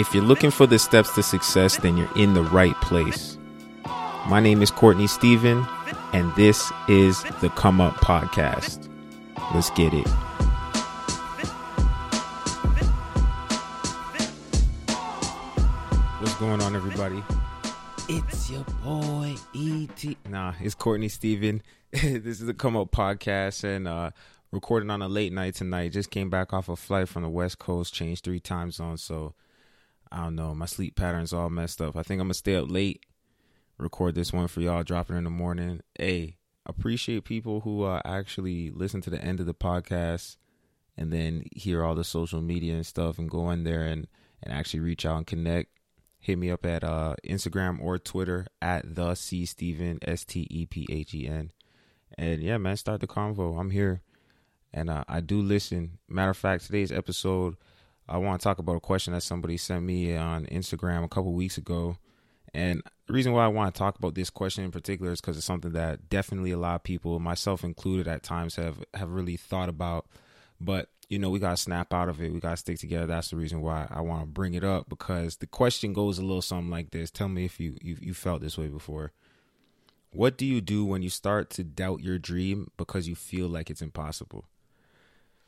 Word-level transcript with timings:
If 0.00 0.14
you're 0.14 0.24
looking 0.24 0.50
for 0.50 0.66
the 0.66 0.78
steps 0.78 1.14
to 1.16 1.22
success, 1.22 1.76
then 1.76 1.98
you're 1.98 2.16
in 2.16 2.32
the 2.32 2.42
right 2.42 2.74
place. 2.76 3.36
My 4.30 4.40
name 4.40 4.62
is 4.62 4.70
Courtney 4.70 5.06
Stephen, 5.06 5.66
and 6.14 6.34
this 6.36 6.72
is 6.88 7.22
the 7.42 7.50
Come 7.50 7.82
Up 7.82 7.96
Podcast. 7.96 8.88
Let's 9.52 9.68
get 9.68 9.92
it. 9.92 10.08
What's 16.18 16.34
going 16.36 16.62
on, 16.62 16.74
everybody? 16.74 17.22
It's 18.08 18.48
your 18.48 18.64
boy 18.82 19.36
E.T. 19.52 20.16
Nah, 20.30 20.54
it's 20.62 20.74
Courtney 20.74 21.10
Stephen. 21.10 21.60
this 21.92 22.40
is 22.40 22.46
the 22.46 22.54
Come 22.54 22.74
Up 22.74 22.90
Podcast, 22.90 23.64
and 23.64 23.86
uh, 23.86 24.12
recording 24.50 24.88
on 24.88 25.02
a 25.02 25.08
late 25.08 25.34
night 25.34 25.56
tonight. 25.56 25.92
Just 25.92 26.10
came 26.10 26.30
back 26.30 26.54
off 26.54 26.70
a 26.70 26.76
flight 26.76 27.10
from 27.10 27.22
the 27.22 27.28
West 27.28 27.58
Coast, 27.58 27.92
changed 27.92 28.24
three 28.24 28.40
time 28.40 28.70
zones, 28.70 29.02
so 29.02 29.34
I 30.12 30.24
don't 30.24 30.34
know. 30.34 30.54
My 30.54 30.66
sleep 30.66 30.96
pattern's 30.96 31.32
all 31.32 31.50
messed 31.50 31.80
up. 31.80 31.96
I 31.96 32.02
think 32.02 32.20
I'm 32.20 32.26
gonna 32.26 32.34
stay 32.34 32.56
up 32.56 32.70
late, 32.70 33.04
record 33.78 34.14
this 34.14 34.32
one 34.32 34.48
for 34.48 34.60
y'all, 34.60 34.82
drop 34.82 35.10
it 35.10 35.14
in 35.14 35.24
the 35.24 35.30
morning. 35.30 35.80
Hey, 35.96 36.36
appreciate 36.66 37.24
people 37.24 37.60
who 37.60 37.84
uh, 37.84 38.00
actually 38.04 38.70
listen 38.70 39.00
to 39.02 39.10
the 39.10 39.22
end 39.22 39.40
of 39.40 39.46
the 39.46 39.54
podcast 39.54 40.36
and 40.96 41.12
then 41.12 41.44
hear 41.54 41.82
all 41.82 41.94
the 41.94 42.04
social 42.04 42.40
media 42.40 42.74
and 42.74 42.86
stuff 42.86 43.18
and 43.18 43.30
go 43.30 43.50
in 43.50 43.64
there 43.64 43.86
and, 43.86 44.06
and 44.42 44.52
actually 44.52 44.80
reach 44.80 45.06
out 45.06 45.16
and 45.16 45.26
connect. 45.26 45.70
Hit 46.18 46.38
me 46.38 46.50
up 46.50 46.66
at 46.66 46.84
uh, 46.84 47.14
Instagram 47.26 47.82
or 47.82 47.98
Twitter 47.98 48.46
at 48.60 48.94
the 48.94 49.14
C 49.14 49.46
Stephen 49.46 49.98
S 50.02 50.24
T 50.24 50.46
E 50.50 50.66
P 50.66 50.86
H 50.90 51.14
E 51.14 51.26
N. 51.26 51.50
And 52.18 52.42
yeah, 52.42 52.58
man, 52.58 52.76
start 52.76 53.00
the 53.00 53.06
convo. 53.06 53.58
I'm 53.58 53.70
here, 53.70 54.02
and 54.74 54.90
uh, 54.90 55.04
I 55.08 55.20
do 55.20 55.40
listen. 55.40 55.98
Matter 56.08 56.30
of 56.30 56.36
fact, 56.36 56.66
today's 56.66 56.92
episode, 56.92 57.56
I 58.10 58.18
want 58.18 58.40
to 58.40 58.44
talk 58.44 58.58
about 58.58 58.76
a 58.76 58.80
question 58.80 59.12
that 59.12 59.22
somebody 59.22 59.56
sent 59.56 59.84
me 59.84 60.16
on 60.16 60.46
Instagram 60.46 61.04
a 61.04 61.08
couple 61.08 61.32
weeks 61.32 61.56
ago. 61.56 61.96
And 62.52 62.82
the 63.06 63.12
reason 63.12 63.32
why 63.32 63.44
I 63.44 63.48
want 63.48 63.72
to 63.72 63.78
talk 63.78 63.96
about 63.96 64.16
this 64.16 64.30
question 64.30 64.64
in 64.64 64.72
particular 64.72 65.12
is 65.12 65.20
because 65.20 65.36
it's 65.36 65.46
something 65.46 65.72
that 65.72 66.08
definitely 66.08 66.50
a 66.50 66.58
lot 66.58 66.74
of 66.74 66.82
people, 66.82 67.20
myself 67.20 67.62
included, 67.62 68.08
at 68.08 68.24
times 68.24 68.56
have 68.56 68.84
have 68.94 69.10
really 69.10 69.36
thought 69.36 69.68
about. 69.68 70.06
But 70.60 70.88
you 71.08 71.18
know, 71.18 71.30
we 71.30 71.38
got 71.38 71.50
to 71.50 71.56
snap 71.56 71.94
out 71.94 72.08
of 72.08 72.20
it. 72.20 72.32
We 72.32 72.40
got 72.40 72.50
to 72.50 72.56
stick 72.56 72.78
together. 72.78 73.06
That's 73.06 73.30
the 73.30 73.36
reason 73.36 73.60
why 73.60 73.86
I 73.90 74.00
want 74.00 74.22
to 74.22 74.26
bring 74.26 74.54
it 74.54 74.64
up 74.64 74.88
because 74.88 75.36
the 75.36 75.46
question 75.46 75.92
goes 75.92 76.18
a 76.18 76.22
little 76.22 76.42
something 76.42 76.70
like 76.70 76.90
this. 76.90 77.10
Tell 77.10 77.28
me 77.28 77.44
if 77.44 77.58
you, 77.58 77.76
you, 77.82 77.96
you 78.00 78.14
felt 78.14 78.40
this 78.40 78.56
way 78.56 78.68
before. 78.68 79.12
What 80.12 80.36
do 80.36 80.46
you 80.46 80.60
do 80.60 80.84
when 80.84 81.02
you 81.02 81.10
start 81.10 81.50
to 81.50 81.64
doubt 81.64 82.00
your 82.00 82.18
dream 82.18 82.70
because 82.76 83.08
you 83.08 83.16
feel 83.16 83.48
like 83.48 83.70
it's 83.70 83.82
impossible? 83.82 84.44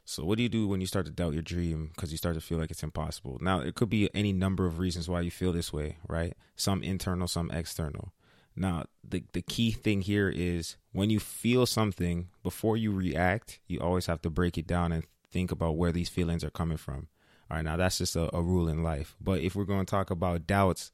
So, 0.05 0.25
what 0.25 0.36
do 0.36 0.42
you 0.42 0.48
do 0.48 0.67
when 0.67 0.81
you 0.81 0.86
start 0.86 1.06
to 1.06 1.12
doubt 1.12 1.33
your 1.33 1.42
dream 1.42 1.91
because 1.95 2.11
you 2.11 2.19
start 2.19 2.34
to 2.34 2.41
feel 2.41 2.58
like 2.58 2.70
it's 2.70 2.83
impossible? 2.83 3.39
Now, 3.41 3.61
it 3.61 3.75
could 3.75 3.89
be 3.89 4.11
any 4.14 4.33
number 4.33 4.67
of 4.67 4.78
reasons 4.78 5.08
why 5.08 5.20
you 5.20 5.31
feel 5.31 5.53
this 5.53 5.72
way, 5.72 5.98
right? 6.08 6.34
Some 6.56 6.83
internal, 6.83 7.28
some 7.28 7.50
external. 7.50 8.12
Now, 8.56 8.84
the 9.08 9.25
the 9.33 9.42
key 9.42 9.70
thing 9.70 10.03
here 10.03 10.28
is 10.28 10.77
when 10.92 11.08
you 11.08 11.20
feel 11.20 11.67
something, 11.67 12.28
before 12.42 12.77
you 12.77 12.92
react, 12.92 13.61
you 13.67 13.80
always 13.80 14.06
have 14.06 14.20
to 14.23 14.30
break 14.30 14.58
it 14.58 14.67
down 14.67 14.92
and 14.92 15.05
think 15.30 15.50
about 15.50 15.77
where 15.77 15.92
these 15.92 16.08
feelings 16.08 16.45
are 16.45 16.50
coming 16.50 16.77
from. 16.77 17.08
All 17.50 17.56
right, 17.56 17.64
now 17.64 17.77
that's 17.77 17.98
just 17.98 18.17
a, 18.17 18.34
a 18.34 18.42
rule 18.42 18.69
in 18.69 18.83
life. 18.83 19.17
But 19.20 19.41
if 19.41 19.55
we're 19.55 19.64
going 19.64 19.84
to 19.84 19.91
talk 19.91 20.11
about 20.11 20.47
doubts, 20.47 20.91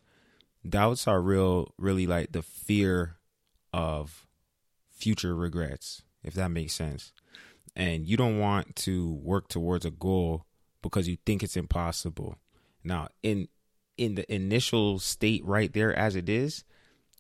doubts 0.69 1.09
are 1.09 1.21
real, 1.21 1.73
really 1.79 2.07
like 2.07 2.33
the 2.33 2.43
fear 2.43 3.17
of 3.73 4.27
future 4.91 5.35
regrets, 5.35 6.03
if 6.23 6.35
that 6.35 6.51
makes 6.51 6.75
sense. 6.75 7.13
And 7.79 8.07
you 8.07 8.17
don't 8.17 8.41
want 8.41 8.77
to 8.77 9.15
work 9.15 9.49
towards 9.49 9.87
a 9.87 9.91
goal 9.91 10.45
because 10.83 11.09
you 11.09 11.17
think 11.25 11.43
it's 11.43 11.57
impossible. 11.57 12.37
Now, 12.85 13.09
in 13.23 13.49
in 13.97 14.17
the 14.17 14.33
initial 14.33 14.99
state 14.99 15.45
right 15.45 15.73
there 15.73 15.95
as 15.97 16.15
it 16.17 16.29
is, 16.29 16.65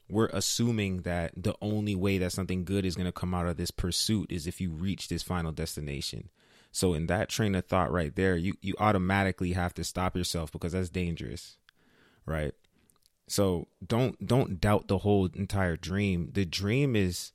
we're 0.08 0.30
assuming 0.32 1.02
that 1.02 1.32
the 1.36 1.54
only 1.60 1.94
way 1.94 2.18
that 2.18 2.32
something 2.32 2.64
good 2.64 2.84
is 2.84 2.96
going 2.96 3.06
to 3.06 3.12
come 3.12 3.34
out 3.34 3.46
of 3.46 3.56
this 3.56 3.70
pursuit 3.70 4.32
is 4.32 4.46
if 4.46 4.60
you 4.60 4.70
reach 4.70 5.08
this 5.08 5.22
final 5.22 5.52
destination. 5.52 6.28
So 6.72 6.94
in 6.94 7.06
that 7.06 7.28
train 7.28 7.54
of 7.54 7.66
thought 7.66 7.92
right 7.92 8.14
there, 8.14 8.36
you 8.36 8.54
you 8.60 8.74
automatically 8.78 9.52
have 9.52 9.74
to 9.74 9.84
stop 9.84 10.16
yourself 10.16 10.50
because 10.50 10.72
that's 10.72 10.90
dangerous. 10.90 11.56
Right? 12.26 12.52
So 13.28 13.68
don't 13.86 14.26
don't 14.26 14.60
doubt 14.60 14.88
the 14.88 14.98
whole 14.98 15.28
entire 15.34 15.76
dream. 15.76 16.30
The 16.32 16.44
dream 16.44 16.96
is 16.96 17.32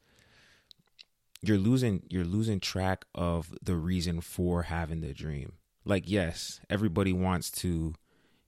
you're 1.44 1.58
losing 1.58 2.04
you're 2.10 2.26
losing 2.26 2.60
track 2.60 3.06
of 3.14 3.54
the 3.62 3.76
reason 3.76 4.22
for 4.22 4.64
having 4.64 5.02
the 5.02 5.14
dream. 5.14 5.54
Like 5.86 6.10
yes, 6.10 6.60
everybody 6.70 7.14
wants 7.14 7.52
to 7.52 7.94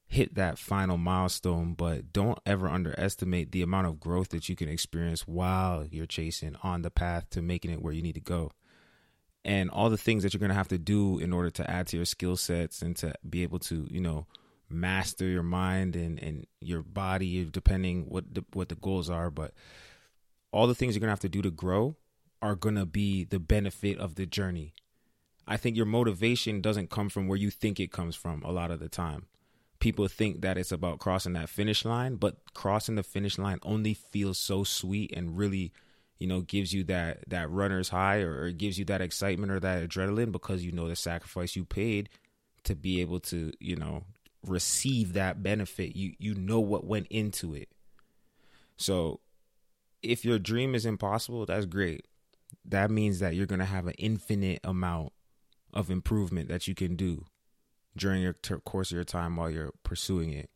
hit 0.08 0.36
that 0.36 0.58
final 0.58 0.98
milestone, 0.98 1.74
but 1.74 2.14
don't 2.14 2.40
ever 2.46 2.68
underestimate 2.68 3.52
the 3.52 3.62
amount 3.62 3.88
of 3.88 4.00
growth 4.00 4.30
that 4.30 4.48
you 4.48 4.56
can 4.56 4.70
experience 4.70 5.28
while 5.28 5.86
you're 5.86 6.06
chasing 6.06 6.56
on 6.64 6.84
the 6.84 6.92
path 6.92 7.30
to 7.32 7.42
making 7.42 7.72
it 7.72 7.82
where 7.82 7.94
you 7.94 8.02
need 8.02 8.16
to 8.16 8.22
go 8.22 8.52
and 9.46 9.70
all 9.70 9.92
the 9.92 9.98
things 9.98 10.24
that 10.24 10.34
you're 10.34 10.40
going 10.40 10.50
to 10.50 10.56
have 10.56 10.68
to 10.68 10.80
do 10.80 11.20
in 11.20 11.32
order 11.32 11.52
to 11.52 11.70
add 11.70 11.88
to 11.88 11.96
your 11.96 12.06
skill 12.06 12.36
sets 12.36 12.82
and 12.82 12.98
to 12.98 13.14
be 13.30 13.44
able 13.44 13.60
to 13.60 13.88
you 13.90 14.02
know 14.02 14.26
master 14.68 15.26
your 15.26 15.44
mind 15.44 15.96
and 15.96 16.22
and 16.22 16.48
your 16.60 16.82
body 16.82 17.46
depending 17.46 18.10
what 18.10 18.34
the, 18.34 18.44
what 18.54 18.68
the 18.68 18.76
goals 18.76 19.10
are 19.10 19.30
but 19.30 19.54
all 20.52 20.66
the 20.66 20.74
things 20.76 20.96
you're 20.96 21.00
going 21.00 21.08
to 21.08 21.12
have 21.12 21.20
to 21.20 21.30
do 21.30 21.44
to 21.44 21.52
grow 21.52 21.96
are 22.46 22.56
going 22.56 22.76
to 22.76 22.86
be 22.86 23.24
the 23.24 23.40
benefit 23.40 23.98
of 23.98 24.16
the 24.16 24.26
journey. 24.28 24.74
I 25.48 25.58
think 25.58 25.76
your 25.76 25.88
motivation 25.88 26.62
doesn't 26.62 26.92
come 26.92 27.10
from 27.10 27.28
where 27.28 27.38
you 27.38 27.50
think 27.50 27.80
it 27.80 27.92
comes 27.92 28.16
from 28.16 28.44
a 28.44 28.52
lot 28.52 28.70
of 28.70 28.80
the 28.80 28.90
time. 28.90 29.26
People 29.80 30.08
think 30.08 30.42
that 30.42 30.58
it's 30.58 30.72
about 30.72 31.00
crossing 31.00 31.34
that 31.34 31.50
finish 31.50 31.86
line 31.86 32.16
but 32.16 32.38
crossing 32.54 32.96
the 32.96 33.04
finish 33.04 33.38
line 33.38 33.60
only 33.64 33.94
feels 33.94 34.38
so 34.38 34.64
sweet 34.64 35.12
and 35.16 35.38
really 35.38 35.74
you 36.18 36.28
know 36.28 36.42
gives 36.42 36.74
you 36.74 36.84
that 36.86 37.28
that 37.28 37.50
runner's 37.50 37.90
high 37.90 38.22
or, 38.22 38.44
or 38.44 38.52
gives 38.52 38.80
you 38.80 38.86
that 38.86 39.02
excitement 39.02 39.52
or 39.52 39.60
that 39.60 39.88
adrenaline 39.88 40.32
because 40.32 40.64
you 40.64 40.72
know 40.72 40.88
the 40.88 40.96
sacrifice 40.96 41.56
you 41.56 41.66
paid 41.66 42.10
to 42.64 42.74
be 42.74 43.02
able 43.02 43.20
to 43.20 43.52
you 43.60 43.76
know 43.76 44.04
receive 44.44 45.14
that 45.14 45.44
benefit. 45.44 45.96
You 45.96 46.14
you 46.20 46.36
know 46.36 46.62
what 46.62 46.86
went 46.86 47.08
into 47.10 47.54
it. 47.54 47.70
So 48.78 49.20
if 50.02 50.24
your 50.24 50.40
dream 50.40 50.74
is 50.74 50.86
impossible 50.86 51.46
that's 51.46 51.66
great 51.66 52.06
that 52.64 52.90
means 52.90 53.20
that 53.20 53.36
you're 53.36 53.46
going 53.46 53.60
to 53.60 53.66
have 53.66 53.88
an 53.88 53.94
infinite 53.98 54.60
amount 54.64 55.12
of 55.74 55.90
improvement 55.90 56.48
that 56.50 56.68
you 56.68 56.76
can 56.76 56.96
do 56.96 57.26
during 57.98 58.22
your 58.22 58.34
ter- 58.34 58.60
course 58.60 58.92
of 58.92 58.96
your 58.96 59.04
time 59.04 59.36
while 59.36 59.50
you're 59.50 59.72
pursuing 59.84 60.32
it 60.32 60.50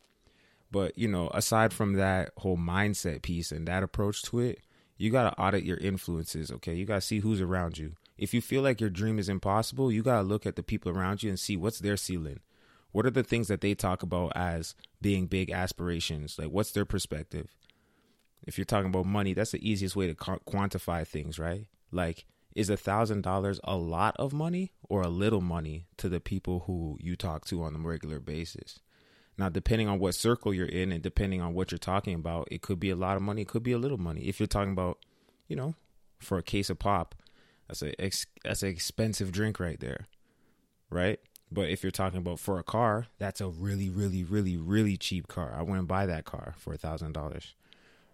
but 0.70 0.96
you 0.96 1.08
know 1.08 1.30
aside 1.34 1.72
from 1.72 1.94
that 1.94 2.30
whole 2.38 2.56
mindset 2.56 3.22
piece 3.22 3.52
and 3.52 3.66
that 3.66 3.82
approach 3.82 4.22
to 4.22 4.38
it 4.38 4.60
you 5.00 5.10
got 5.10 5.30
to 5.30 5.40
audit 5.40 5.64
your 5.64 5.78
influences, 5.78 6.52
okay? 6.52 6.74
You 6.74 6.84
got 6.84 6.96
to 6.96 7.00
see 7.00 7.20
who's 7.20 7.40
around 7.40 7.78
you. 7.78 7.94
If 8.18 8.34
you 8.34 8.42
feel 8.42 8.60
like 8.60 8.82
your 8.82 8.90
dream 8.90 9.18
is 9.18 9.30
impossible, 9.30 9.90
you 9.90 10.02
got 10.02 10.16
to 10.16 10.22
look 10.22 10.44
at 10.44 10.56
the 10.56 10.62
people 10.62 10.92
around 10.92 11.22
you 11.22 11.30
and 11.30 11.40
see 11.40 11.56
what's 11.56 11.78
their 11.78 11.96
ceiling. 11.96 12.40
What 12.92 13.06
are 13.06 13.10
the 13.10 13.22
things 13.22 13.48
that 13.48 13.62
they 13.62 13.74
talk 13.74 14.02
about 14.02 14.32
as 14.36 14.74
being 15.00 15.26
big 15.26 15.50
aspirations? 15.50 16.38
Like, 16.38 16.48
what's 16.48 16.72
their 16.72 16.84
perspective? 16.84 17.48
If 18.46 18.58
you're 18.58 18.66
talking 18.66 18.90
about 18.90 19.06
money, 19.06 19.32
that's 19.32 19.52
the 19.52 19.66
easiest 19.66 19.96
way 19.96 20.06
to 20.06 20.14
quantify 20.14 21.06
things, 21.06 21.38
right? 21.38 21.64
Like, 21.92 22.26
is 22.54 22.70
a 22.70 22.76
thousand 22.76 23.22
dollars 23.22 23.60
a 23.64 23.76
lot 23.76 24.16
of 24.18 24.32
money 24.32 24.72
or 24.88 25.02
a 25.02 25.08
little 25.08 25.40
money 25.40 25.86
to 25.98 26.08
the 26.08 26.20
people 26.20 26.64
who 26.66 26.98
you 27.00 27.16
talk 27.16 27.44
to 27.46 27.62
on 27.62 27.76
a 27.76 27.78
regular 27.78 28.18
basis? 28.18 28.80
Now, 29.38 29.48
depending 29.48 29.88
on 29.88 29.98
what 29.98 30.14
circle 30.14 30.52
you're 30.52 30.66
in 30.66 30.92
and 30.92 31.02
depending 31.02 31.40
on 31.40 31.54
what 31.54 31.70
you're 31.70 31.78
talking 31.78 32.14
about, 32.14 32.48
it 32.50 32.60
could 32.60 32.78
be 32.78 32.90
a 32.90 32.96
lot 32.96 33.16
of 33.16 33.22
money, 33.22 33.42
it 33.42 33.48
could 33.48 33.62
be 33.62 33.72
a 33.72 33.78
little 33.78 33.98
money. 33.98 34.22
If 34.22 34.38
you're 34.38 34.46
talking 34.46 34.72
about, 34.72 34.98
you 35.48 35.56
know, 35.56 35.74
for 36.18 36.36
a 36.36 36.42
case 36.42 36.68
of 36.68 36.78
pop, 36.78 37.14
that's 37.66 37.82
a 37.82 37.98
ex- 38.00 38.26
that's 38.44 38.62
an 38.62 38.68
expensive 38.68 39.32
drink 39.32 39.58
right 39.58 39.80
there, 39.80 40.08
right? 40.90 41.20
But 41.52 41.70
if 41.70 41.82
you're 41.82 41.90
talking 41.90 42.18
about 42.18 42.38
for 42.38 42.58
a 42.58 42.62
car, 42.62 43.06
that's 43.18 43.40
a 43.40 43.48
really, 43.48 43.88
really, 43.88 44.22
really, 44.22 44.56
really 44.56 44.96
cheap 44.96 45.26
car. 45.26 45.54
I 45.56 45.62
wouldn't 45.62 45.88
buy 45.88 46.06
that 46.06 46.24
car 46.24 46.54
for 46.58 46.74
a 46.74 46.78
thousand 46.78 47.12
dollars, 47.12 47.54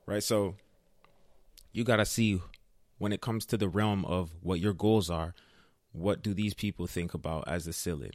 right? 0.06 0.23
So 0.23 0.55
you 1.73 1.85
got 1.85 1.97
to 1.97 2.06
see 2.06 2.41
when 2.99 3.13
it 3.13 3.21
comes 3.21 3.47
to 3.47 3.57
the 3.57 3.69
realm 3.69 4.05
of 4.05 4.33
what 4.41 4.61
your 4.61 4.73
goals 4.73 5.11
are. 5.11 5.35
What 5.93 6.23
do 6.23 6.35
these 6.35 6.55
people 6.55 6.87
think 6.87 7.15
about 7.15 7.49
as 7.49 7.67
a 7.67 7.73
ceiling? 7.73 8.13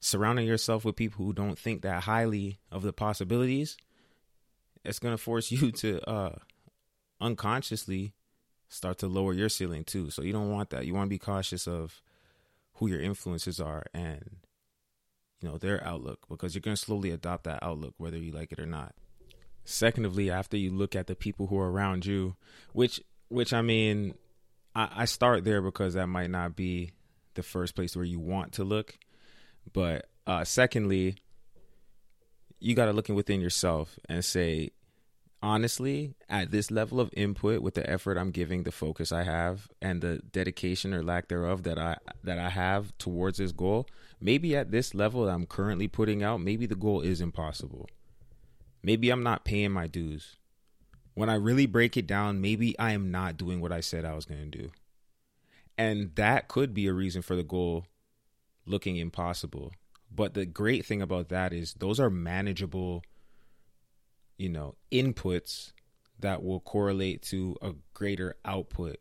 surrounding 0.00 0.46
yourself 0.46 0.84
with 0.84 0.96
people 0.96 1.24
who 1.24 1.32
don't 1.32 1.58
think 1.58 1.82
that 1.82 2.04
highly 2.04 2.58
of 2.72 2.82
the 2.82 2.92
possibilities, 2.92 3.76
it's 4.84 4.98
going 4.98 5.14
to 5.14 5.22
force 5.22 5.52
you 5.52 5.70
to 5.70 6.00
uh, 6.08 6.36
unconsciously 7.20 8.14
start 8.68 8.98
to 8.98 9.06
lower 9.06 9.32
your 9.32 9.48
ceiling 9.48 9.84
too. 9.84 10.10
So 10.10 10.22
you 10.22 10.32
don't 10.32 10.50
want 10.50 10.70
that. 10.70 10.86
You 10.86 10.94
want 10.94 11.06
to 11.06 11.10
be 11.10 11.18
cautious 11.18 11.68
of 11.68 12.00
who 12.74 12.88
your 12.88 13.00
influences 13.00 13.60
are 13.60 13.84
and 13.92 14.36
you 15.42 15.48
know 15.48 15.58
their 15.58 15.86
outlook 15.86 16.26
because 16.28 16.54
you're 16.54 16.62
going 16.62 16.76
to 16.76 16.82
slowly 16.82 17.10
adopt 17.10 17.44
that 17.44 17.62
outlook 17.62 17.94
whether 17.98 18.16
you 18.16 18.32
like 18.32 18.52
it 18.52 18.58
or 18.58 18.66
not. 18.66 18.94
Secondly, 19.64 20.30
after 20.30 20.56
you 20.56 20.70
look 20.70 20.96
at 20.96 21.06
the 21.06 21.14
people 21.14 21.48
who 21.48 21.58
are 21.58 21.70
around 21.70 22.06
you, 22.06 22.36
which 22.72 23.02
which 23.30 23.54
I 23.54 23.62
mean, 23.62 24.14
I, 24.74 24.88
I 24.94 25.04
start 25.06 25.44
there 25.44 25.62
because 25.62 25.94
that 25.94 26.06
might 26.06 26.30
not 26.30 26.54
be 26.54 26.92
the 27.34 27.42
first 27.42 27.74
place 27.74 27.96
where 27.96 28.04
you 28.04 28.20
want 28.20 28.52
to 28.52 28.64
look 28.64 28.98
but 29.72 30.08
uh, 30.26 30.44
secondly, 30.44 31.16
you 32.58 32.74
got 32.74 32.86
to 32.86 32.92
look 32.92 33.08
within 33.08 33.40
yourself 33.40 33.98
and 34.08 34.24
say, 34.24 34.70
honestly, 35.42 36.14
at 36.28 36.50
this 36.50 36.70
level 36.70 37.00
of 37.00 37.10
input, 37.16 37.62
with 37.62 37.74
the 37.74 37.88
effort 37.88 38.18
I'm 38.18 38.30
giving, 38.30 38.64
the 38.64 38.72
focus 38.72 39.12
I 39.12 39.22
have, 39.22 39.68
and 39.80 40.02
the 40.02 40.20
dedication 40.32 40.92
or 40.92 41.02
lack 41.02 41.28
thereof 41.28 41.62
that 41.64 41.78
I 41.78 41.96
that 42.24 42.38
I 42.38 42.50
have 42.50 42.96
towards 42.98 43.38
this 43.38 43.52
goal, 43.52 43.86
maybe 44.20 44.56
at 44.56 44.70
this 44.70 44.94
level 44.94 45.24
that 45.24 45.32
I'm 45.32 45.46
currently 45.46 45.88
putting 45.88 46.22
out, 46.22 46.40
maybe 46.40 46.66
the 46.66 46.74
goal 46.74 47.00
is 47.00 47.20
impossible. 47.20 47.88
Maybe 48.82 49.10
I'm 49.10 49.22
not 49.22 49.44
paying 49.44 49.72
my 49.72 49.86
dues. 49.86 50.36
When 51.14 51.28
I 51.28 51.34
really 51.34 51.66
break 51.66 51.96
it 51.96 52.06
down, 52.06 52.40
maybe 52.40 52.78
I 52.78 52.92
am 52.92 53.10
not 53.10 53.36
doing 53.36 53.60
what 53.60 53.72
I 53.72 53.80
said 53.80 54.04
I 54.04 54.14
was 54.14 54.24
going 54.24 54.50
to 54.50 54.58
do. 54.58 54.70
And 55.76 56.14
that 56.16 56.48
could 56.48 56.74
be 56.74 56.86
a 56.86 56.92
reason 56.92 57.22
for 57.22 57.36
the 57.36 57.42
goal 57.42 57.86
looking 58.66 58.96
impossible. 58.96 59.72
But 60.14 60.34
the 60.34 60.46
great 60.46 60.84
thing 60.84 61.02
about 61.02 61.28
that 61.28 61.52
is 61.52 61.74
those 61.74 62.00
are 62.00 62.10
manageable, 62.10 63.02
you 64.36 64.48
know, 64.48 64.74
inputs 64.92 65.72
that 66.18 66.42
will 66.42 66.60
correlate 66.60 67.22
to 67.22 67.56
a 67.62 67.72
greater 67.94 68.36
output. 68.44 68.98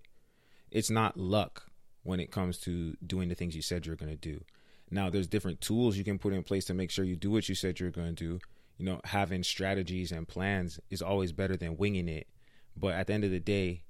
It's 0.72 0.90
not 0.90 1.18
luck 1.18 1.70
when 2.04 2.20
it 2.20 2.32
comes 2.32 2.60
to 2.60 2.96
doing 3.06 3.30
the 3.30 3.36
things 3.36 3.56
you 3.56 3.62
said 3.62 3.86
you're 3.86 3.96
going 3.96 4.12
to 4.12 4.16
do. 4.16 4.44
Now, 4.92 5.10
there's 5.10 5.28
different 5.28 5.62
tools 5.62 5.98
you 5.98 6.04
can 6.04 6.18
put 6.18 6.34
in 6.34 6.44
place 6.44 6.66
to 6.66 6.74
make 6.74 6.92
sure 6.92 7.06
you 7.06 7.16
do 7.16 7.32
what 7.32 7.50
you 7.50 7.56
said 7.56 7.80
you're 7.80 7.92
going 7.92 8.16
to 8.16 8.24
do. 8.24 8.40
You 8.80 8.86
know, 8.86 9.02
having 9.04 9.44
strategies 9.44 10.12
and 10.12 10.28
plans 10.28 10.80
is 10.90 11.02
always 11.02 11.32
better 11.32 11.56
than 11.56 11.78
winging 11.78 12.08
it. 12.08 12.28
But 12.76 12.96
at 12.96 13.08
the 13.08 13.14
end 13.14 13.26
of 13.26 13.32
the 13.32 13.40
day, 13.40 13.84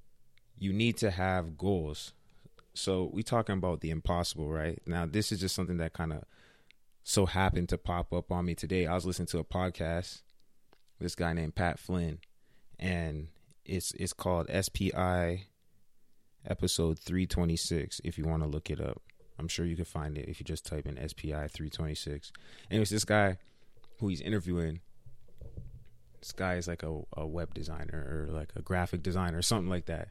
you 0.57 0.73
need 0.73 0.97
to 0.97 1.11
have 1.11 1.57
goals. 1.57 2.11
So 2.73 3.09
we 3.13 3.23
talking 3.23 3.53
about 3.53 3.81
the 3.81 3.91
impossible, 3.91 4.49
right? 4.49 4.81
Now, 4.85 5.05
this 5.05 5.31
is 5.31 5.39
just 5.39 5.55
something 5.55 5.77
that 5.77 5.93
kind 5.93 6.11
of 6.11 6.23
so 7.03 7.25
happened 7.25 7.69
to 7.69 7.77
pop 7.77 8.11
up 8.13 8.31
on 8.31 8.45
me 8.45 8.55
today. 8.55 8.87
I 8.87 8.95
was 8.95 9.05
listening 9.05 9.27
to 9.27 9.39
a 9.39 9.43
podcast, 9.43 10.21
this 10.99 11.15
guy 11.15 11.33
named 11.33 11.55
Pat 11.55 11.79
Flynn, 11.79 12.19
and 12.77 13.27
it's 13.65 13.91
it's 13.93 14.13
called 14.13 14.49
SPI 14.49 15.45
episode 16.47 16.97
326 16.99 18.01
if 18.03 18.17
you 18.17 18.25
want 18.25 18.43
to 18.43 18.49
look 18.49 18.69
it 18.69 18.81
up. 18.81 19.01
I'm 19.37 19.47
sure 19.47 19.65
you 19.65 19.75
can 19.75 19.85
find 19.85 20.17
it 20.17 20.27
if 20.27 20.39
you 20.39 20.43
just 20.43 20.65
type 20.65 20.85
in 20.85 20.95
SPI 20.95 21.47
326. 21.47 22.31
Anyways, 22.69 22.89
this 22.89 23.05
guy 23.05 23.37
who 23.99 24.07
he's 24.07 24.21
interviewing. 24.21 24.79
This 26.19 26.31
guy 26.31 26.55
is 26.55 26.67
like 26.67 26.83
a, 26.83 27.01
a 27.15 27.25
web 27.25 27.53
designer 27.53 28.27
or 28.29 28.33
like 28.33 28.49
a 28.55 28.61
graphic 28.61 29.03
designer 29.03 29.37
or 29.37 29.41
something 29.41 29.69
like 29.69 29.85
that. 29.85 30.09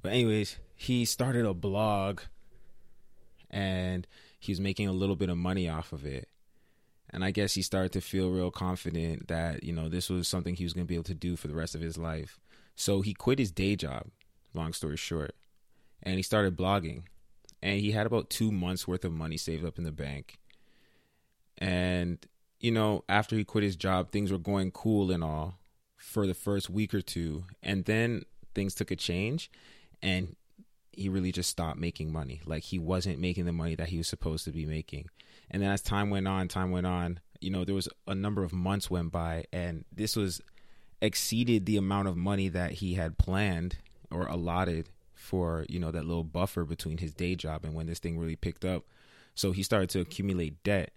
But 0.00 0.12
anyways, 0.12 0.58
he 0.74 1.04
started 1.04 1.46
a 1.46 1.54
blog 1.54 2.20
and 3.50 4.06
he 4.38 4.52
was 4.52 4.60
making 4.60 4.88
a 4.88 4.92
little 4.92 5.16
bit 5.16 5.28
of 5.28 5.36
money 5.36 5.68
off 5.68 5.92
of 5.92 6.04
it. 6.04 6.28
And 7.10 7.22
I 7.24 7.30
guess 7.30 7.54
he 7.54 7.62
started 7.62 7.92
to 7.92 8.00
feel 8.00 8.30
real 8.30 8.50
confident 8.50 9.28
that, 9.28 9.62
you 9.62 9.72
know, 9.72 9.88
this 9.88 10.08
was 10.08 10.26
something 10.26 10.54
he 10.54 10.64
was 10.64 10.72
going 10.72 10.86
to 10.86 10.88
be 10.88 10.94
able 10.94 11.04
to 11.04 11.14
do 11.14 11.36
for 11.36 11.46
the 11.46 11.54
rest 11.54 11.74
of 11.74 11.82
his 11.82 11.98
life. 11.98 12.40
So 12.74 13.02
he 13.02 13.12
quit 13.12 13.38
his 13.38 13.50
day 13.50 13.76
job, 13.76 14.06
long 14.54 14.72
story 14.72 14.96
short, 14.96 15.34
and 16.02 16.16
he 16.16 16.22
started 16.22 16.56
blogging. 16.56 17.02
And 17.62 17.78
he 17.80 17.92
had 17.92 18.06
about 18.06 18.30
two 18.30 18.50
months 18.50 18.88
worth 18.88 19.04
of 19.04 19.12
money 19.12 19.36
saved 19.36 19.64
up 19.64 19.78
in 19.78 19.84
the 19.84 19.92
bank. 19.92 20.38
And, 21.58 22.18
you 22.62 22.70
know, 22.70 23.04
after 23.08 23.36
he 23.36 23.44
quit 23.44 23.64
his 23.64 23.76
job, 23.76 24.10
things 24.10 24.30
were 24.30 24.38
going 24.38 24.70
cool 24.70 25.10
and 25.10 25.22
all 25.22 25.58
for 25.96 26.26
the 26.26 26.34
first 26.34 26.70
week 26.70 26.94
or 26.94 27.02
two. 27.02 27.44
And 27.62 27.84
then 27.84 28.22
things 28.54 28.74
took 28.74 28.92
a 28.92 28.96
change. 28.96 29.50
And 30.00 30.36
he 30.92 31.08
really 31.08 31.32
just 31.32 31.50
stopped 31.50 31.78
making 31.78 32.12
money. 32.12 32.40
Like 32.46 32.62
he 32.62 32.78
wasn't 32.78 33.18
making 33.18 33.46
the 33.46 33.52
money 33.52 33.74
that 33.74 33.88
he 33.88 33.98
was 33.98 34.06
supposed 34.06 34.44
to 34.44 34.52
be 34.52 34.64
making. 34.64 35.08
And 35.50 35.60
then 35.60 35.70
as 35.70 35.82
time 35.82 36.08
went 36.08 36.28
on, 36.28 36.48
time 36.48 36.70
went 36.70 36.86
on, 36.86 37.18
you 37.40 37.50
know, 37.50 37.64
there 37.64 37.74
was 37.74 37.88
a 38.06 38.14
number 38.14 38.44
of 38.44 38.52
months 38.52 38.88
went 38.88 39.10
by 39.10 39.44
and 39.52 39.84
this 39.92 40.14
was 40.14 40.40
exceeded 41.00 41.66
the 41.66 41.76
amount 41.76 42.08
of 42.08 42.16
money 42.16 42.48
that 42.48 42.72
he 42.72 42.94
had 42.94 43.18
planned 43.18 43.78
or 44.10 44.26
allotted 44.26 44.88
for, 45.14 45.66
you 45.68 45.80
know, 45.80 45.90
that 45.90 46.06
little 46.06 46.24
buffer 46.24 46.64
between 46.64 46.98
his 46.98 47.12
day 47.12 47.34
job 47.34 47.64
and 47.64 47.74
when 47.74 47.86
this 47.86 47.98
thing 47.98 48.18
really 48.18 48.36
picked 48.36 48.64
up. 48.64 48.84
So 49.34 49.50
he 49.50 49.64
started 49.64 49.90
to 49.90 50.00
accumulate 50.00 50.62
debt 50.62 50.92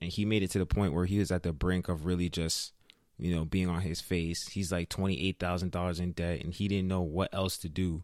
and 0.00 0.10
he 0.10 0.24
made 0.24 0.42
it 0.42 0.50
to 0.50 0.58
the 0.58 0.66
point 0.66 0.92
where 0.92 1.06
he 1.06 1.18
was 1.18 1.30
at 1.30 1.42
the 1.42 1.52
brink 1.52 1.88
of 1.88 2.06
really 2.06 2.28
just 2.28 2.72
you 3.18 3.34
know 3.34 3.44
being 3.44 3.68
on 3.68 3.80
his 3.80 4.00
face 4.00 4.48
he's 4.48 4.70
like 4.70 4.88
$28000 4.88 6.00
in 6.00 6.12
debt 6.12 6.40
and 6.42 6.54
he 6.54 6.68
didn't 6.68 6.88
know 6.88 7.02
what 7.02 7.32
else 7.32 7.56
to 7.58 7.68
do 7.68 8.02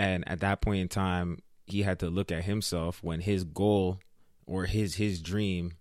and 0.00 0.26
at 0.26 0.40
that 0.40 0.62
point 0.62 0.80
in 0.80 0.88
time, 0.88 1.40
he 1.66 1.82
had 1.82 1.98
to 1.98 2.08
look 2.08 2.32
at 2.32 2.44
himself 2.44 3.02
when 3.02 3.20
his 3.20 3.44
goal 3.44 3.98
or 4.46 4.64
his 4.64 4.94
his 4.94 5.20
dream 5.20 5.72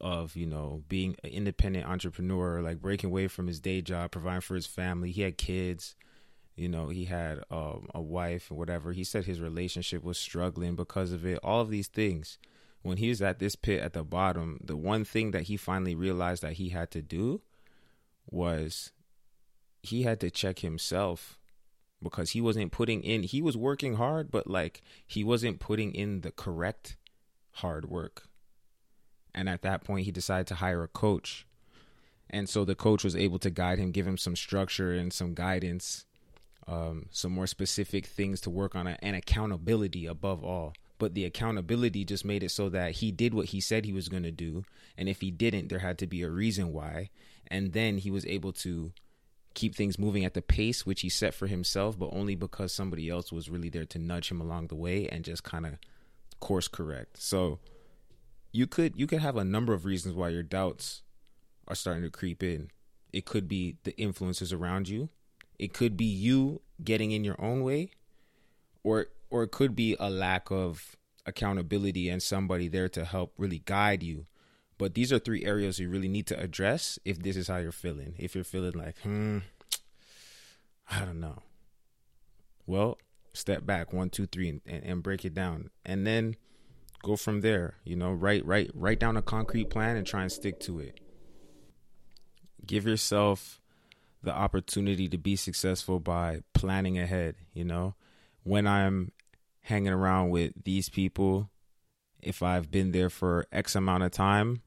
of 0.00 0.34
you 0.34 0.46
know 0.46 0.82
being 0.88 1.14
an 1.22 1.30
independent 1.30 1.86
entrepreneur, 1.86 2.60
like 2.60 2.82
breaking 2.82 3.10
away 3.10 3.28
from 3.28 3.46
his 3.46 3.60
day 3.60 3.80
job, 3.80 4.10
providing 4.10 4.40
for 4.40 4.56
his 4.56 4.66
family. 4.66 5.12
He 5.12 5.22
had 5.22 5.38
kids, 5.38 5.94
you 6.56 6.68
know, 6.68 6.88
he 6.88 7.04
had 7.04 7.44
um, 7.52 7.86
a 7.94 8.00
wife 8.00 8.50
and 8.50 8.58
whatever. 8.58 8.92
He 8.92 9.04
said 9.04 9.26
his 9.26 9.40
relationship 9.40 10.02
was 10.02 10.18
struggling 10.18 10.74
because 10.74 11.12
of 11.12 11.24
it. 11.24 11.38
All 11.44 11.60
of 11.60 11.70
these 11.70 11.86
things. 11.86 12.36
When 12.82 12.98
he 12.98 13.08
was 13.08 13.20
at 13.20 13.38
this 13.38 13.56
pit 13.56 13.82
at 13.82 13.92
the 13.92 14.04
bottom, 14.04 14.60
the 14.62 14.76
one 14.76 15.04
thing 15.04 15.32
that 15.32 15.44
he 15.44 15.56
finally 15.56 15.94
realized 15.94 16.42
that 16.42 16.54
he 16.54 16.70
had 16.70 16.90
to 16.92 17.02
do 17.02 17.42
was 18.30 18.92
he 19.82 20.02
had 20.02 20.20
to 20.20 20.30
check 20.30 20.60
himself 20.60 21.38
because 22.02 22.30
he 22.30 22.40
wasn't 22.40 22.70
putting 22.70 23.02
in 23.02 23.24
he 23.24 23.42
was 23.42 23.56
working 23.56 23.94
hard 23.94 24.30
but 24.30 24.46
like 24.46 24.82
he 25.06 25.24
wasn't 25.24 25.58
putting 25.58 25.92
in 25.94 26.20
the 26.20 26.30
correct 26.30 26.96
hard 27.52 27.88
work. 27.88 28.28
And 29.34 29.48
at 29.48 29.62
that 29.62 29.84
point 29.84 30.04
he 30.04 30.12
decided 30.12 30.46
to 30.48 30.56
hire 30.56 30.82
a 30.82 30.88
coach. 30.88 31.46
And 32.30 32.48
so 32.48 32.64
the 32.64 32.74
coach 32.74 33.04
was 33.04 33.16
able 33.16 33.38
to 33.40 33.50
guide 33.50 33.78
him 33.78 33.90
give 33.90 34.06
him 34.06 34.18
some 34.18 34.36
structure 34.36 34.92
and 34.92 35.12
some 35.12 35.34
guidance 35.34 36.04
um, 36.66 37.06
some 37.10 37.32
more 37.32 37.46
specific 37.46 38.04
things 38.06 38.42
to 38.42 38.50
work 38.50 38.76
on 38.76 38.86
and 38.86 39.16
accountability 39.16 40.04
above 40.04 40.44
all 40.44 40.74
but 40.98 41.14
the 41.14 41.24
accountability 41.24 42.04
just 42.04 42.24
made 42.24 42.42
it 42.42 42.50
so 42.50 42.68
that 42.68 42.92
he 42.92 43.10
did 43.10 43.32
what 43.32 43.46
he 43.46 43.60
said 43.60 43.84
he 43.84 43.92
was 43.92 44.08
going 44.08 44.22
to 44.22 44.30
do 44.30 44.64
and 44.96 45.08
if 45.08 45.20
he 45.20 45.30
didn't 45.30 45.68
there 45.68 45.78
had 45.78 45.98
to 45.98 46.06
be 46.06 46.22
a 46.22 46.30
reason 46.30 46.72
why 46.72 47.08
and 47.48 47.72
then 47.72 47.98
he 47.98 48.10
was 48.10 48.26
able 48.26 48.52
to 48.52 48.92
keep 49.58 49.74
things 49.74 49.98
moving 49.98 50.24
at 50.24 50.34
the 50.34 50.42
pace 50.42 50.86
which 50.86 51.00
he 51.00 51.08
set 51.08 51.34
for 51.34 51.48
himself, 51.48 51.98
but 51.98 52.10
only 52.12 52.36
because 52.36 52.72
somebody 52.72 53.08
else 53.08 53.32
was 53.32 53.50
really 53.50 53.68
there 53.68 53.84
to 53.84 53.98
nudge 53.98 54.30
him 54.30 54.40
along 54.40 54.68
the 54.68 54.76
way 54.76 55.08
and 55.08 55.24
just 55.24 55.42
kind 55.42 55.66
of 55.66 55.72
course 56.38 56.68
correct. 56.68 57.20
So 57.20 57.58
you 58.52 58.68
could 58.68 58.94
you 58.96 59.08
could 59.08 59.18
have 59.18 59.36
a 59.36 59.44
number 59.44 59.72
of 59.72 59.84
reasons 59.84 60.14
why 60.14 60.28
your 60.28 60.44
doubts 60.44 61.02
are 61.66 61.74
starting 61.74 62.04
to 62.04 62.10
creep 62.10 62.42
in. 62.42 62.70
It 63.12 63.24
could 63.24 63.48
be 63.48 63.78
the 63.82 63.98
influences 63.98 64.52
around 64.52 64.88
you. 64.88 65.08
It 65.58 65.72
could 65.72 65.96
be 65.96 66.04
you 66.04 66.60
getting 66.84 67.10
in 67.10 67.24
your 67.24 67.40
own 67.40 67.64
way 67.64 67.90
or 68.84 69.06
or 69.28 69.42
it 69.42 69.50
could 69.50 69.74
be 69.74 69.96
a 69.98 70.08
lack 70.08 70.52
of 70.52 70.96
accountability 71.28 72.08
and 72.08 72.22
somebody 72.22 72.68
there 72.68 72.88
to 72.88 73.04
help 73.04 73.32
really 73.36 73.62
guide 73.64 74.02
you 74.02 74.26
but 74.78 74.94
these 74.94 75.12
are 75.12 75.18
three 75.18 75.44
areas 75.44 75.80
you 75.80 75.90
really 75.90 76.08
need 76.08 76.28
to 76.28 76.40
address 76.40 76.98
if 77.04 77.18
this 77.20 77.36
is 77.36 77.48
how 77.48 77.56
you're 77.56 77.72
feeling. 77.72 78.14
If 78.16 78.36
you're 78.36 78.44
feeling 78.44 78.72
like, 78.74 78.96
hmm, 79.00 79.38
I 80.90 81.04
don't 81.04 81.20
know. 81.20 81.42
Well, 82.64 82.98
step 83.32 83.66
back 83.66 83.92
one, 83.92 84.08
two, 84.08 84.26
three, 84.26 84.48
and, 84.48 84.60
and 84.66 85.02
break 85.02 85.24
it 85.24 85.34
down, 85.34 85.70
and 85.84 86.06
then 86.06 86.36
go 87.02 87.16
from 87.16 87.40
there. 87.40 87.74
You 87.84 87.96
know, 87.96 88.12
write, 88.12 88.46
write, 88.46 88.70
write 88.72 89.00
down 89.00 89.16
a 89.16 89.22
concrete 89.22 89.68
plan 89.68 89.96
and 89.96 90.06
try 90.06 90.22
and 90.22 90.32
stick 90.32 90.60
to 90.60 90.78
it. 90.78 91.00
Give 92.64 92.86
yourself 92.86 93.60
the 94.22 94.32
opportunity 94.32 95.08
to 95.08 95.18
be 95.18 95.34
successful 95.34 95.98
by 95.98 96.42
planning 96.54 96.98
ahead. 96.98 97.34
You 97.52 97.64
know, 97.64 97.94
when 98.44 98.66
I'm 98.66 99.10
hanging 99.68 99.92
around 99.92 100.30
with 100.30 100.52
these 100.64 100.88
people, 100.88 101.50
if 102.20 102.42
I've 102.42 102.70
been 102.70 102.92
there 102.92 103.10
for 103.10 103.46
X 103.52 103.76
amount 103.76 104.02
of 104.02 104.10
time, 104.10 104.62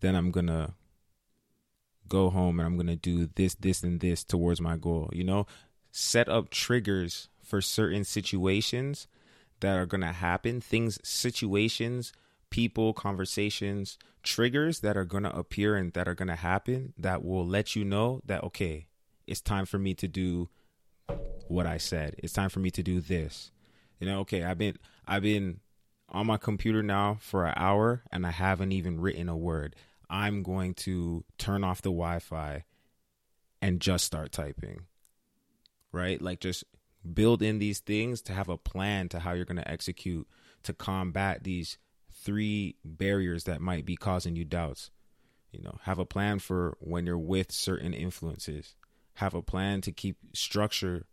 then 0.00 0.14
I'm 0.14 0.30
gonna 0.30 0.74
go 2.08 2.28
home 2.28 2.60
and 2.60 2.66
I'm 2.66 2.76
gonna 2.76 2.96
do 2.96 3.30
this, 3.34 3.54
this, 3.54 3.82
and 3.82 4.00
this 4.00 4.22
towards 4.22 4.60
my 4.60 4.76
goal. 4.76 5.08
You 5.12 5.24
know, 5.24 5.46
set 5.90 6.28
up 6.28 6.50
triggers 6.50 7.28
for 7.42 7.62
certain 7.62 8.04
situations 8.04 9.08
that 9.60 9.76
are 9.76 9.86
gonna 9.86 10.12
happen, 10.12 10.60
things, 10.60 10.98
situations, 11.02 12.12
people, 12.50 12.92
conversations, 12.92 13.98
triggers 14.22 14.80
that 14.80 14.96
are 14.96 15.06
gonna 15.06 15.30
appear 15.30 15.74
and 15.74 15.92
that 15.94 16.06
are 16.06 16.14
gonna 16.14 16.36
happen 16.36 16.92
that 16.98 17.24
will 17.24 17.46
let 17.46 17.74
you 17.74 17.84
know 17.84 18.20
that 18.26 18.44
okay, 18.44 18.88
it's 19.26 19.40
time 19.40 19.64
for 19.64 19.78
me 19.78 19.94
to 19.94 20.06
do 20.06 20.50
what 21.48 21.66
I 21.66 21.78
said. 21.78 22.16
It's 22.18 22.34
time 22.34 22.50
for 22.50 22.60
me 22.60 22.70
to 22.72 22.82
do 22.82 23.00
this. 23.00 23.50
You 24.02 24.08
know, 24.08 24.18
okay, 24.22 24.42
I've 24.42 24.58
been 24.58 24.78
I've 25.06 25.22
been 25.22 25.60
on 26.08 26.26
my 26.26 26.36
computer 26.36 26.82
now 26.82 27.18
for 27.20 27.46
an 27.46 27.54
hour 27.54 28.02
and 28.10 28.26
I 28.26 28.32
haven't 28.32 28.72
even 28.72 29.00
written 29.00 29.28
a 29.28 29.36
word. 29.36 29.76
I'm 30.10 30.42
going 30.42 30.74
to 30.74 31.24
turn 31.38 31.62
off 31.62 31.82
the 31.82 31.90
Wi 31.90 32.18
Fi 32.18 32.64
and 33.60 33.78
just 33.78 34.04
start 34.04 34.32
typing. 34.32 34.86
Right? 35.92 36.20
Like 36.20 36.40
just 36.40 36.64
build 37.14 37.42
in 37.42 37.60
these 37.60 37.78
things 37.78 38.22
to 38.22 38.32
have 38.32 38.48
a 38.48 38.58
plan 38.58 39.08
to 39.10 39.20
how 39.20 39.34
you're 39.34 39.44
going 39.44 39.62
to 39.62 39.70
execute 39.70 40.26
to 40.64 40.72
combat 40.72 41.44
these 41.44 41.78
three 42.10 42.74
barriers 42.84 43.44
that 43.44 43.60
might 43.60 43.86
be 43.86 43.94
causing 43.94 44.34
you 44.34 44.44
doubts. 44.44 44.90
You 45.52 45.62
know, 45.62 45.78
have 45.82 46.00
a 46.00 46.04
plan 46.04 46.40
for 46.40 46.76
when 46.80 47.06
you're 47.06 47.16
with 47.16 47.52
certain 47.52 47.94
influences. 47.94 48.74
Have 49.14 49.34
a 49.34 49.42
plan 49.42 49.80
to 49.82 49.92
keep 49.92 50.16
structure 50.32 51.06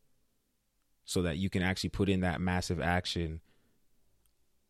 so 1.10 1.24
that 1.24 1.38
you 1.38 1.50
can 1.50 1.64
actually 1.64 1.90
put 1.90 2.08
in 2.08 2.20
that 2.20 2.40
massive 2.40 2.80
action 2.80 3.42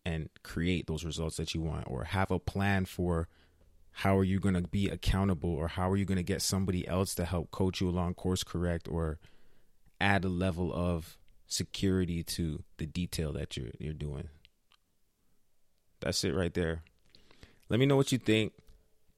and 0.05 0.29
create 0.41 0.87
those 0.87 1.03
results 1.03 1.35
that 1.35 1.53
you 1.53 1.59
want 1.59 1.83
or 1.85 2.05
have 2.05 2.31
a 2.31 2.39
plan 2.39 2.85
for 2.85 3.27
how 3.91 4.17
are 4.17 4.23
you 4.23 4.39
going 4.39 4.55
to 4.55 4.61
be 4.61 4.87
accountable 4.87 5.53
or 5.53 5.67
how 5.67 5.91
are 5.91 5.97
you 5.97 6.05
going 6.05 6.15
to 6.15 6.23
get 6.23 6.41
somebody 6.41 6.87
else 6.87 7.13
to 7.13 7.25
help 7.25 7.51
coach 7.51 7.81
you 7.81 7.89
along 7.89 8.13
course 8.13 8.41
correct 8.45 8.87
or 8.89 9.19
add 9.99 10.23
a 10.23 10.29
level 10.29 10.73
of 10.73 11.17
security 11.45 12.23
to 12.23 12.63
the 12.77 12.85
detail 12.85 13.33
that 13.33 13.57
you're 13.57 13.71
you're 13.77 13.91
doing. 13.91 14.29
That's 15.99 16.23
it 16.23 16.33
right 16.33 16.53
there. 16.53 16.83
Let 17.67 17.81
me 17.81 17.85
know 17.85 17.97
what 17.97 18.13
you 18.13 18.17
think. 18.17 18.53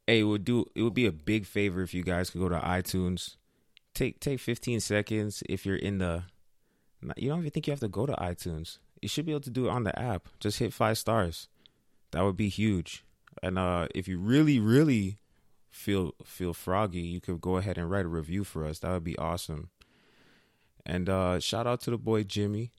Hey 0.07 0.21
it 0.21 0.23
would 0.23 0.43
do 0.43 0.65
it 0.73 0.81
would 0.81 0.95
be 0.95 1.05
a 1.05 1.11
big 1.11 1.45
favor 1.45 1.83
if 1.83 1.93
you 1.93 2.01
guys 2.01 2.31
could 2.31 2.41
go 2.41 2.49
to 2.49 2.57
itunes. 2.57 3.35
Take 3.93 4.19
take 4.19 4.39
15 4.39 4.79
seconds 4.79 5.43
if 5.47 5.67
you're 5.67 5.75
in 5.75 5.99
the 5.99 6.23
you 7.17 7.29
don't 7.29 7.39
even 7.39 7.51
think 7.51 7.67
you 7.67 7.71
have 7.71 7.79
to 7.79 7.87
go 7.87 8.05
to 8.05 8.13
itunes 8.13 8.77
you 9.01 9.09
should 9.09 9.25
be 9.25 9.31
able 9.31 9.41
to 9.41 9.49
do 9.49 9.67
it 9.67 9.71
on 9.71 9.83
the 9.83 9.99
app 9.99 10.27
just 10.39 10.59
hit 10.59 10.73
five 10.73 10.97
stars 10.97 11.47
that 12.11 12.23
would 12.23 12.37
be 12.37 12.49
huge 12.49 13.03
and 13.41 13.57
uh, 13.57 13.87
if 13.93 14.07
you 14.07 14.19
really, 14.19 14.59
really 14.59 15.17
feel 15.69 16.13
feel 16.23 16.53
froggy, 16.53 17.01
you 17.01 17.21
could 17.21 17.41
go 17.41 17.57
ahead 17.57 17.77
and 17.77 17.89
write 17.89 18.05
a 18.05 18.09
review 18.09 18.43
for 18.43 18.65
us. 18.65 18.79
That 18.79 18.91
would 18.91 19.03
be 19.03 19.17
awesome. 19.17 19.69
And 20.85 21.09
uh, 21.09 21.39
shout 21.39 21.67
out 21.67 21.81
to 21.81 21.91
the 21.91 21.97
boy 21.97 22.23
Jimmy. 22.23 22.71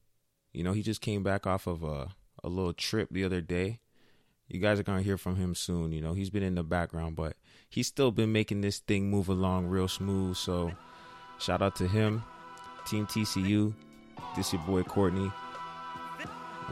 You 0.52 0.64
know, 0.64 0.72
he 0.72 0.82
just 0.82 1.00
came 1.00 1.22
back 1.22 1.46
off 1.46 1.66
of 1.66 1.82
a 1.82 2.08
a 2.44 2.48
little 2.48 2.72
trip 2.72 3.08
the 3.10 3.24
other 3.24 3.40
day. 3.40 3.80
You 4.48 4.60
guys 4.60 4.78
are 4.78 4.82
gonna 4.82 5.02
hear 5.02 5.16
from 5.16 5.36
him 5.36 5.54
soon. 5.54 5.92
You 5.92 6.02
know, 6.02 6.12
he's 6.12 6.30
been 6.30 6.42
in 6.42 6.56
the 6.56 6.64
background, 6.64 7.16
but 7.16 7.36
he's 7.70 7.86
still 7.86 8.10
been 8.10 8.32
making 8.32 8.60
this 8.60 8.80
thing 8.80 9.10
move 9.10 9.28
along 9.28 9.66
real 9.66 9.88
smooth. 9.88 10.36
So, 10.36 10.72
shout 11.38 11.62
out 11.62 11.76
to 11.76 11.88
him, 11.88 12.22
Team 12.84 13.06
TCU. 13.06 13.74
This 14.36 14.52
your 14.52 14.62
boy 14.62 14.82
Courtney. 14.82 15.30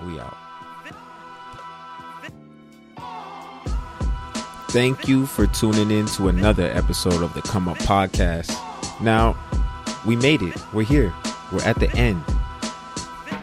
We 0.07 0.19
out. 0.19 0.37
Thank 4.71 5.09
you 5.09 5.26
for 5.26 5.47
tuning 5.49 5.90
in 5.90 6.07
to 6.07 6.28
another 6.28 6.71
episode 6.71 7.23
of 7.23 7.35
the 7.35 7.42
Come 7.42 7.69
Up 7.69 7.76
Podcast. 7.78 8.54
Now, 9.00 9.37
we 10.07 10.14
made 10.16 10.42
it. 10.42 10.57
We're 10.73 10.85
here. 10.85 11.12
We're 11.52 11.64
at 11.64 11.80
the 11.80 11.90
end. 11.97 12.23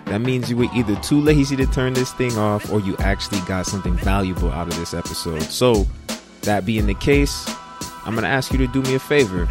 That 0.05 0.19
means 0.21 0.49
you 0.49 0.55
were 0.55 0.73
either 0.73 0.95
too 1.01 1.19
lazy 1.19 1.57
to 1.57 1.65
turn 1.65 1.93
this 1.93 2.13
thing 2.13 2.37
off 2.37 2.71
or 2.71 2.79
you 2.79 2.95
actually 2.99 3.41
got 3.41 3.65
something 3.65 3.93
valuable 3.97 4.51
out 4.51 4.69
of 4.69 4.77
this 4.77 4.93
episode. 4.93 5.41
So, 5.43 5.85
that 6.43 6.65
being 6.65 6.85
the 6.85 6.93
case, 6.93 7.45
I'm 8.05 8.13
going 8.13 8.23
to 8.23 8.29
ask 8.29 8.53
you 8.53 8.57
to 8.59 8.67
do 8.67 8.81
me 8.83 8.95
a 8.95 8.99
favor. 8.99 9.47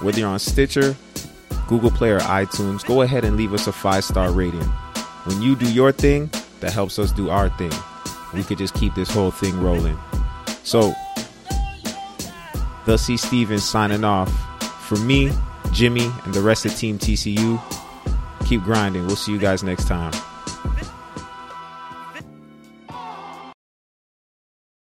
Whether 0.00 0.20
you're 0.20 0.30
on 0.30 0.38
Stitcher, 0.38 0.96
Google 1.68 1.90
Play, 1.90 2.10
or 2.10 2.20
iTunes, 2.20 2.84
go 2.84 3.02
ahead 3.02 3.24
and 3.24 3.36
leave 3.36 3.52
us 3.52 3.66
a 3.66 3.72
five 3.72 4.02
star 4.02 4.32
rating. 4.32 4.64
When 5.24 5.40
you 5.42 5.54
do 5.54 5.70
your 5.70 5.92
thing, 5.92 6.30
that 6.60 6.72
helps 6.72 6.98
us 6.98 7.12
do 7.12 7.30
our 7.30 7.50
thing. 7.50 7.72
We 8.34 8.42
could 8.42 8.58
just 8.58 8.74
keep 8.74 8.94
this 8.94 9.10
whole 9.10 9.30
thing 9.30 9.60
rolling. 9.60 9.98
So, 10.64 10.94
they'll 12.86 12.98
see 12.98 13.16
Stephen 13.16 13.58
signing 13.58 14.04
off. 14.04 14.32
For 14.88 14.96
me, 14.96 15.30
Jimmy, 15.72 16.10
and 16.24 16.34
the 16.34 16.40
rest 16.40 16.64
of 16.64 16.74
Team 16.74 16.98
TCU, 16.98 17.60
keep 18.46 18.62
grinding. 18.62 19.06
We'll 19.06 19.16
see 19.16 19.32
you 19.32 19.38
guys 19.38 19.62
next 19.62 19.86
time. 19.86 20.12